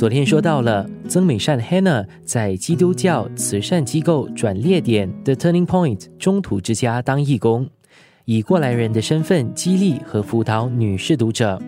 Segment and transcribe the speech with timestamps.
[0.00, 7.68] 昨天说到了曾美善 Hannah 在基督教慈善机构转列点 The Turning Point 中途之家当义工，
[8.24, 11.60] 以过来人的身份激励和辅导女士读者。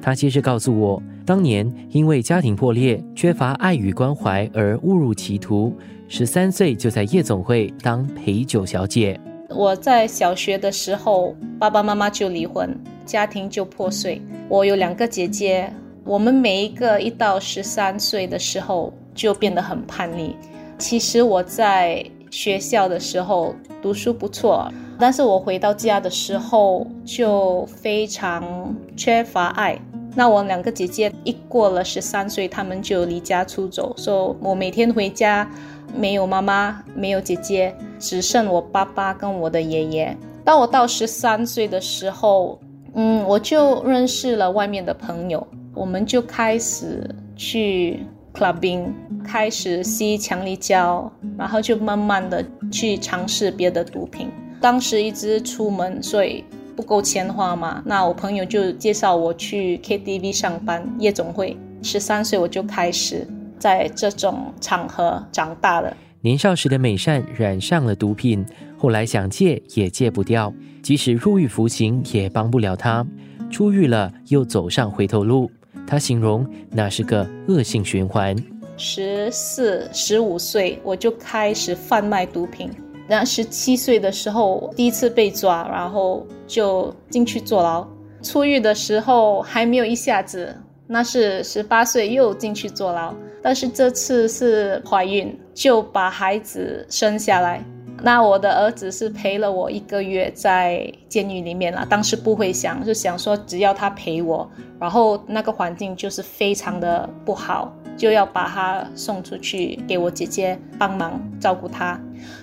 [0.00, 5.70] 她接着告诉我，当年因为家庭破裂、缺乏爱与关怀而误入歧途，
[6.08, 9.20] 十三岁就在夜总会当陪酒小姐。
[9.50, 12.74] 我在小学的时候，爸爸妈妈就离婚，
[13.04, 14.22] 家庭就破碎。
[14.48, 15.70] 我有两个姐姐。
[16.04, 20.36] 我们每一个一到十三岁的时候就变得很叛逆。
[20.78, 29.78] 其实我在学校的时候读书不错，但是我回到家的时候就非常缺乏爱。
[30.14, 35.48] 那我两个姐姐一过了十三岁，他们就离家出走，说我每天回家
[35.96, 40.16] 没有妈妈，没有姐姐，只剩我爸爸跟我的爷爷。
[40.44, 42.60] 当我到十三岁的时候，
[42.94, 45.44] 嗯，我就认识了外面的朋友。
[45.74, 48.00] 我们就开始去
[48.32, 48.92] clubbing，
[49.24, 54.28] 开始吸强力胶，然后就慢慢的去尝试别的毒品。
[54.60, 56.44] 当时一直出门，所以
[56.76, 57.82] 不够钱花嘛。
[57.84, 61.56] 那我朋友就介绍我去 KTV 上班，夜总会。
[61.82, 63.26] 十三岁我就开始
[63.58, 65.94] 在这种场合长大了。
[66.22, 68.42] 年少时的美善染上了毒品，
[68.78, 70.50] 后来想戒也戒不掉，
[70.82, 73.06] 即使入狱服刑也帮不了他。
[73.50, 75.50] 出狱了又走上回头路。
[75.86, 78.36] 他形容那是个恶性循环。
[78.76, 82.70] 十四、十五岁我就开始贩卖毒品，
[83.08, 87.86] 那十七岁的时候第一次被抓，然后就进去坐牢。
[88.22, 97.64] 出狱的时候还没有一下子，那是十八岁又进去坐牢，但是这次是怀孕，就把孩子生下来。
[98.04, 104.46] 那我的儿子是陪了我一个月在监狱里面了，当时不会想，就想说只要他陪我，
[104.78, 111.98] 然后那个环境就是非常的不好，就要把他送出去给我姐姐帮忙照顾他。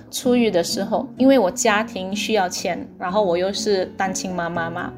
[0.10, 4.92] 出狱的时候，因为我家庭需要钱，然后我又是单亲妈妈嘛，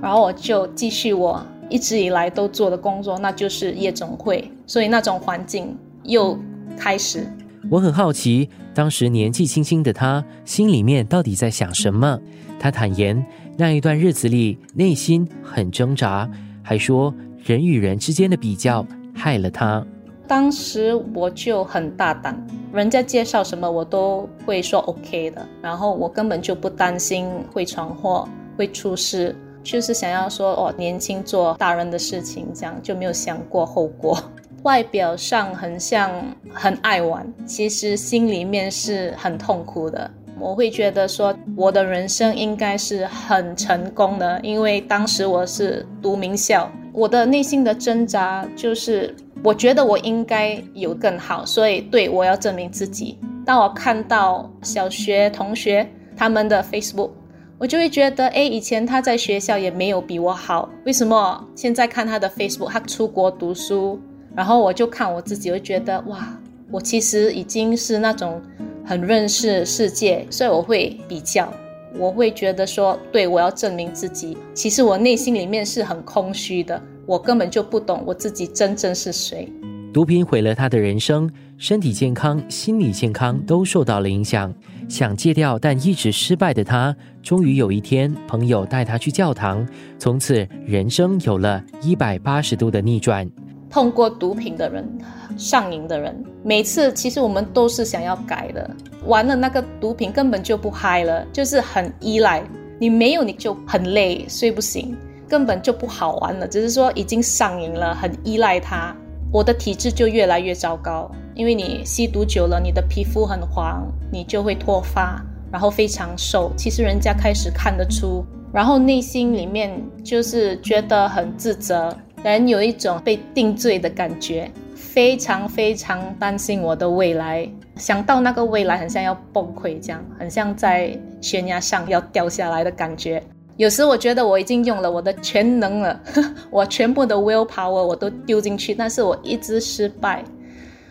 [0.00, 6.38] 然后我就继续我一直以来都做的工作，那就是夜总会，所以那种环境又
[6.78, 7.26] 开始。
[7.68, 12.18] 我很好奇，当时年纪轻轻的他心里面到底在想什么？
[12.60, 13.24] 他坦言，
[13.56, 16.30] 那一段日子里内心很挣扎，
[16.62, 17.12] 还说
[17.44, 19.84] 人与人之间的比较害了他。
[20.28, 22.40] 当时我就很大胆，
[22.72, 34.18] 人家介绍什么我都会说 OK 的，然后我根本就不担心会闯祸、会出事，就是想要说哦，年轻做大人的事情，这样就没有想过后果。
[34.66, 36.10] 外表上很像
[36.52, 40.10] 很爱玩，其实心里面是很痛苦的。
[40.40, 46.68] 我会觉得说，我的人生应该是很成功的，因为当时我是读名校。
[46.92, 53.16] 我的内心的挣扎就是，我觉得我应该有更好，所以对我要证明自己。
[53.44, 57.12] 当我看到小学同学他们的 Facebook，
[57.56, 64.00] 我就会觉得，哎，以前他在学校也没有比我好，为什么现在看他的 Facebook，他出国读书？
[64.36, 66.38] 然后我就看我自己，会觉得哇，
[66.70, 68.40] 我其实已经是那种
[68.84, 71.50] 很认识世界，所以我会比较，
[71.98, 74.36] 我会觉得说，对我要证明自己。
[74.52, 79.50] 其实我内心里面是很空虚的，我根本就不懂我自己真正是谁。
[79.90, 84.52] 毒品毁了他的人生，身体健康、心理健康都受到了影响。
[84.86, 89.66] 想戒掉但一直失败的他，终于有一天，朋友带他去教堂，
[89.98, 93.26] 从此人生有了一百八十度的逆转。
[93.76, 94.88] 碰过毒品的人，
[95.36, 98.70] 上瘾的人，每次其实我们都是想要改的。
[99.04, 102.42] 玩了那个毒品根本就不嗨了，就是很依赖。
[102.80, 104.96] 你没有你就很累，睡不醒，
[105.28, 106.48] 根本就不好玩了。
[106.48, 108.96] 只是说已经上瘾了，很依赖它。
[109.30, 115.22] 我的体质就越来越糟糕，因为你吸毒久了，你的皮肤很黄，你就会脱发，
[115.52, 116.50] 然后非常瘦。
[116.56, 119.70] 其实人家开始看得出，然后内心里面
[120.02, 121.94] 就是觉得很自责。
[122.22, 133.22] 人有一种被定罪的感觉，非常非常担心我的未来，想到那个未来很像要崩溃，这样很像在悬崖上要掉下来的感觉。
[133.56, 136.00] 有时我觉得我已经用了我的全能了，
[136.50, 140.24] 我全部的 will power 我都丢进去，但是我一直失败，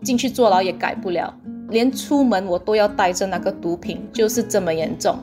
[0.04, 1.34] 进去坐牢也改不了，
[1.70, 5.18] 连出门我都要带着那个毒品，就是这么严重。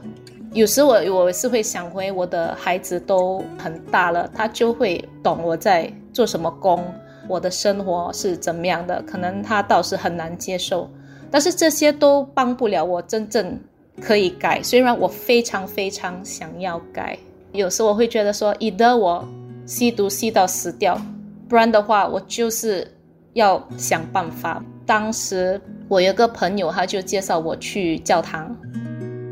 [0.53, 6.85] 有时我我是会想回我的孩子都很大了，他就会懂我在做什么工，
[7.27, 9.03] 我的生活是怎么样的。
[9.07, 10.91] 可能他倒是很难接受，
[11.31, 13.59] 但是这些都帮不了我真正
[14.01, 14.63] 可以改。
[14.63, 17.19] 虽然我非常非常想要改，
[17.53, 19.27] 有时我会觉得说，either 我
[19.65, 21.01] 吸毒吸到死掉，
[21.49, 22.87] 不然的话我就是
[23.33, 24.63] 要想办法。
[24.85, 25.59] 当时
[25.89, 28.55] 我有个朋友，他就介绍我去教堂。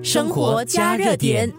[0.02, 1.52] 生活加热点。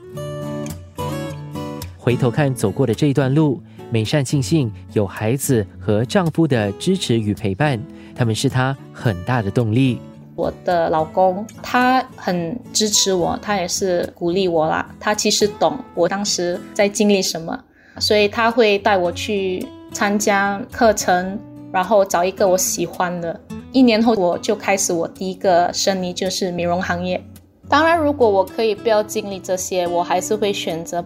[1.98, 3.62] 回头看走过的这一段路，
[3.92, 7.80] 美善庆幸有孩子和丈夫的支持与陪伴，
[8.16, 10.00] 他们是她很大的动力。
[10.36, 14.90] 我的老公他很支持我，他也是鼓励我啦。
[15.00, 17.58] 他其实懂我当时在经历什么，
[18.00, 21.38] 所以他会带我去参加课程，
[21.72, 23.40] 然后找一个我喜欢的。
[23.72, 27.24] 一年后我就开始我第一个生意，就是美容行业。
[27.72, 31.02] 当然，如果我可以不要经历这些，我还是会选择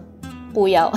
[0.52, 0.92] 不要，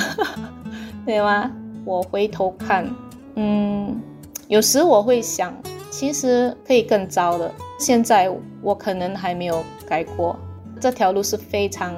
[1.06, 1.52] 对吗？
[1.86, 2.90] 我回头看，
[3.36, 4.02] 嗯，
[4.48, 5.56] 有时我会想，
[5.92, 7.54] 其实可以更糟的。
[7.80, 10.36] 现在我可能还没有改过，
[10.82, 11.94] 这条路是非常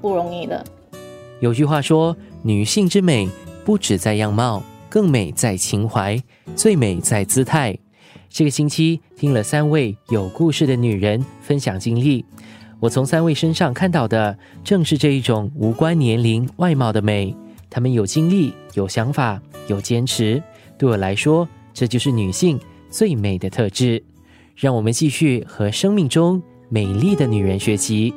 [0.00, 0.64] 不容易的。
[1.40, 3.28] 有句话说：“女性之美
[3.66, 6.18] 不止在样貌，更美在情怀，
[6.56, 7.76] 最美在姿态。”
[8.30, 12.24] 这个星期听了三位有故事的女人分享经历，
[12.80, 17.36] 我从三位身上看到的正是这一种无关年龄、外貌的美。
[17.68, 20.42] 她们有经历、有想法、有坚持，
[20.78, 24.02] 对我来说，这就是女性最美的特质。
[24.56, 28.14] 让我们继续和生命中美丽的女人学习。